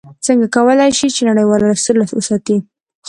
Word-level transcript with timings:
څنګه 0.25 0.47
کولی 0.55 0.91
شي 0.97 1.07
چې 1.15 1.21
نړیواله 1.29 1.75
سوله 1.85 2.05
وساتي؟ 2.17 2.57